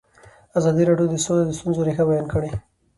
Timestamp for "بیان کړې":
2.09-2.51